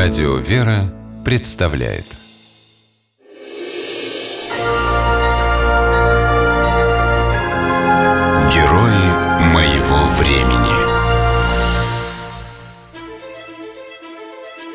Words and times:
Радио 0.00 0.36
«Вера» 0.36 0.94
представляет 1.24 2.04
Герои 8.54 9.50
моего 9.52 10.04
времени 10.20 10.78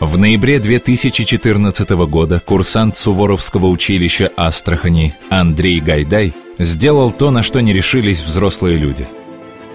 В 0.00 0.18
ноябре 0.18 0.58
2014 0.58 1.88
года 2.06 2.38
курсант 2.40 2.98
Суворовского 2.98 3.68
училища 3.68 4.30
Астрахани 4.36 5.14
Андрей 5.30 5.80
Гайдай 5.80 6.34
сделал 6.58 7.10
то, 7.10 7.30
на 7.30 7.42
что 7.42 7.60
не 7.60 7.72
решились 7.72 8.22
взрослые 8.22 8.76
люди. 8.76 9.08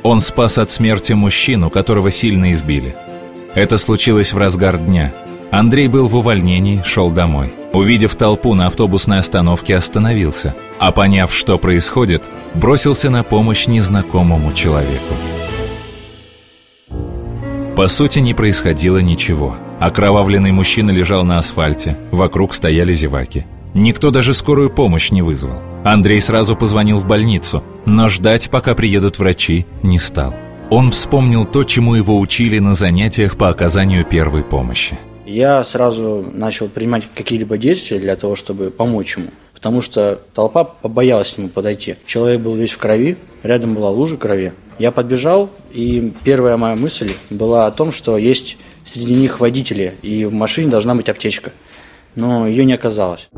Он 0.04 0.20
спас 0.20 0.60
от 0.60 0.70
смерти 0.70 1.14
мужчину, 1.14 1.72
которого 1.72 2.12
сильно 2.12 2.52
избили– 2.52 2.96
это 3.54 3.78
случилось 3.78 4.32
в 4.32 4.38
разгар 4.38 4.78
дня. 4.78 5.14
Андрей 5.52 5.90
был 5.90 6.08
в 6.08 6.16
увольнении, 6.16 6.82
шел 6.86 7.12
домой. 7.12 7.54
Увидев 7.74 8.16
толпу 8.16 8.54
на 8.54 8.68
автобусной 8.68 9.20
остановке, 9.20 9.76
остановился, 9.76 10.56
а 10.80 10.94
поняв, 10.94 11.34
что 11.34 11.58
происходит, 11.58 12.30
бросился 12.56 13.10
на 13.10 13.24
помощь 13.24 13.68
незнакомому 13.68 14.54
человеку. 14.54 15.14
По 17.76 17.88
сути, 17.88 18.20
не 18.20 18.34
происходило 18.34 19.00
ничего. 19.00 19.58
Окровавленный 19.80 20.52
мужчина 20.52 20.92
лежал 20.92 21.26
на 21.26 21.38
асфальте, 21.38 21.98
вокруг 22.12 22.54
стояли 22.54 22.94
зеваки. 22.94 23.46
Никто 23.74 24.12
даже 24.12 24.34
скорую 24.34 24.70
помощь 24.70 25.12
не 25.12 25.22
вызвал. 25.22 25.60
Андрей 25.84 26.22
сразу 26.22 26.56
позвонил 26.56 27.00
в 27.00 27.08
больницу, 27.08 27.64
но 27.86 28.08
ждать, 28.08 28.50
пока 28.50 28.74
приедут 28.74 29.20
врачи, 29.20 29.66
не 29.84 30.00
стал. 30.00 30.34
Он 30.70 30.92
вспомнил 30.92 31.44
то, 31.46 31.66
чему 31.66 31.96
его 31.96 32.20
учили 32.20 32.60
на 32.60 32.74
занятиях 32.74 33.36
по 33.38 33.50
оказанию 33.50 34.06
первой 34.06 34.44
помощи. 34.44 34.98
Я 35.26 35.64
сразу 35.64 36.26
начал 36.34 36.68
принимать 36.68 37.04
какие-либо 37.14 37.58
действия 37.58 38.00
для 38.00 38.16
того, 38.16 38.36
чтобы 38.36 38.72
помочь 38.72 39.18
ему. 39.18 39.28
Потому 39.54 39.82
что 39.82 40.20
толпа 40.34 40.64
побоялась 40.64 41.34
к 41.34 41.38
нему 41.38 41.50
подойти. 41.50 41.96
Человек 42.06 42.42
был 42.42 42.56
весь 42.56 42.72
в 42.72 42.78
крови, 42.80 43.18
рядом 43.44 43.76
была 43.76 43.90
лужа 43.92 44.18
крови. 44.18 44.54
Я 44.80 44.92
подбежал, 44.92 45.52
и 45.72 46.12
первая 46.24 46.58
моя 46.58 46.76
мысль 46.76 47.12
была 47.30 47.68
о 47.68 47.72
том, 47.72 47.92
что 47.92 48.18
есть 48.18 48.58
среди 48.84 49.14
них 49.14 49.40
водители, 49.40 49.94
и 50.02 50.26
в 50.26 50.34
машине 50.34 50.72
должна 50.72 50.96
быть 50.96 51.10
аптечка. 51.10 51.52
Но 52.16 52.48
ее 52.48 52.66
не 52.66 52.74
оказалось. 52.74 53.30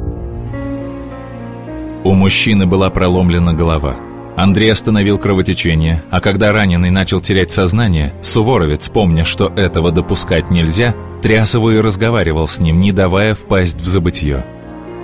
У 2.06 2.14
мужчины 2.14 2.66
была 2.66 2.90
проломлена 2.90 3.53
голова– 3.53 3.97
Андрей 4.36 4.72
остановил 4.72 5.20
кровотечение, 5.20 6.03
а 6.09 6.20
когда 6.20 6.52
раненый 6.52 6.89
начал 6.89 7.22
терять 7.22 7.52
сознание, 7.52 8.14
Суворовец, 8.22 8.90
помня, 8.90 9.23
что 9.23 9.53
этого 9.56 9.92
допускать 9.92 10.50
нельзя, 10.50 10.95
тряс 11.22 11.53
его 11.53 11.72
и 11.72 11.80
разговаривал 11.80 12.48
с 12.48 12.59
ним, 12.59 12.80
не 12.80 12.92
давая 12.92 13.36
впасть 13.36 13.78
в 13.78 13.86
забытье. 13.86 14.44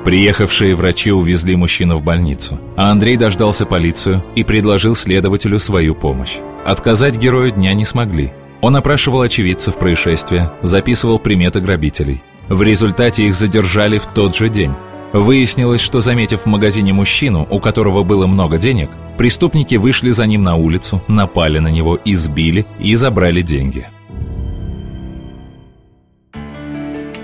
Приехавшие 0.03 0.73
врачи 0.75 1.11
увезли 1.11 1.55
мужчину 1.55 1.97
в 1.97 2.03
больницу, 2.03 2.59
а 2.75 2.89
Андрей 2.89 3.17
дождался 3.17 3.65
полицию 3.65 4.23
и 4.35 4.43
предложил 4.43 4.95
следователю 4.95 5.59
свою 5.59 5.93
помощь. 5.93 6.37
Отказать 6.65 7.17
герою 7.17 7.51
дня 7.51 7.73
не 7.73 7.85
смогли. 7.85 8.31
Он 8.61 8.75
опрашивал 8.75 9.21
очевидцев 9.21 9.77
происшествия, 9.77 10.51
записывал 10.61 11.19
приметы 11.19 11.59
грабителей. 11.59 12.21
В 12.47 12.61
результате 12.63 13.27
их 13.27 13.35
задержали 13.35 13.99
в 13.99 14.07
тот 14.07 14.35
же 14.35 14.49
день. 14.49 14.73
Выяснилось, 15.11 15.81
что 15.81 16.01
заметив 16.01 16.41
в 16.41 16.45
магазине 16.45 16.93
мужчину, 16.93 17.47
у 17.49 17.59
которого 17.59 18.03
было 18.03 18.27
много 18.27 18.57
денег, 18.57 18.89
преступники 19.17 19.75
вышли 19.75 20.11
за 20.11 20.25
ним 20.27 20.43
на 20.43 20.55
улицу, 20.55 21.01
напали 21.07 21.59
на 21.59 21.69
него, 21.69 21.97
избили 22.05 22.65
и 22.79 22.93
забрали 22.95 23.41
деньги. 23.41 23.87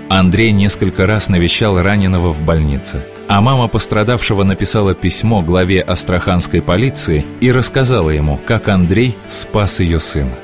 Андрей 0.08 0.52
несколько 0.52 1.06
раз 1.06 1.28
навещал 1.28 1.80
раненого 1.80 2.32
в 2.32 2.40
больнице, 2.40 3.04
а 3.28 3.40
мама 3.40 3.68
пострадавшего 3.68 4.44
написала 4.44 4.94
письмо 4.94 5.42
главе 5.42 5.80
астраханской 5.80 6.62
полиции 6.62 7.24
и 7.40 7.50
рассказала 7.50 8.10
ему, 8.10 8.40
как 8.46 8.68
Андрей 8.68 9.16
спас 9.28 9.80
ее 9.80 10.00
сына. 10.00 10.34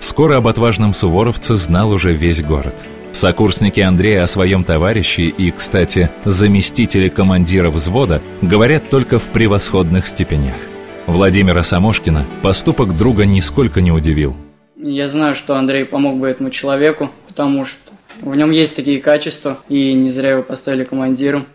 Скоро 0.00 0.38
об 0.38 0.48
отважном 0.48 0.94
суворовце 0.94 1.54
знал 1.54 1.92
уже 1.92 2.14
весь 2.14 2.42
город– 2.42 2.84
Сокурсники 3.12 3.80
Андрея 3.80 4.22
о 4.22 4.26
своем 4.26 4.64
товарище 4.64 5.24
и, 5.24 5.50
кстати, 5.50 6.10
заместители 6.24 7.08
командира 7.08 7.70
взвода 7.70 8.22
говорят 8.40 8.88
только 8.88 9.18
в 9.18 9.30
превосходных 9.30 10.06
степенях. 10.06 10.54
Владимира 11.06 11.62
Самошкина 11.62 12.26
поступок 12.42 12.96
друга 12.96 13.26
нисколько 13.26 13.80
не 13.80 13.90
удивил. 13.90 14.36
Я 14.76 15.08
знаю, 15.08 15.34
что 15.34 15.56
Андрей 15.56 15.84
помог 15.84 16.18
бы 16.18 16.28
этому 16.28 16.50
человеку, 16.50 17.10
потому 17.26 17.64
что 17.64 17.92
в 18.22 18.34
нем 18.36 18.52
есть 18.52 18.76
такие 18.76 19.00
качества, 19.00 19.58
и 19.68 19.92
не 19.92 20.08
зря 20.10 20.30
его 20.30 20.42
поставили 20.42 20.84
командиром. 20.84 21.46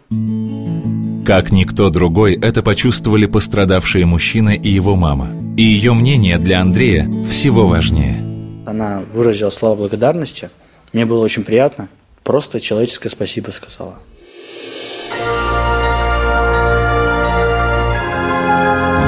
Как 1.26 1.52
никто 1.52 1.90
другой, 1.90 2.36
это 2.36 2.62
почувствовали 2.62 3.26
пострадавшие 3.26 4.06
мужчина 4.06 4.50
и 4.50 4.70
его 4.70 4.96
мама. 4.96 5.30
И 5.58 5.64
ее 5.64 5.94
мнение 5.94 6.38
для 6.38 6.60
Андрея 6.62 7.10
всего 7.30 7.66
важнее. 7.66 8.18
Она 8.68 9.04
выразила 9.14 9.50
слова 9.50 9.76
благодарности– 9.76 10.50
мне 10.96 11.06
было 11.06 11.22
очень 11.22 11.44
приятно. 11.44 11.90
Просто 12.24 12.62
человеческое 12.62 13.10
спасибо 13.10 13.52
сказала. 13.52 14.00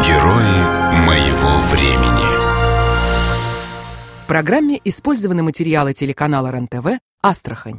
Герои 0.06 1.06
моего 1.06 1.58
времени. 1.72 2.28
В 4.22 4.28
программе 4.28 4.82
использованы 4.84 5.44
материалы 5.44 5.94
телеканала 5.94 6.52
РЕН-ТВ 6.52 7.00
«Астрахань». 7.22 7.76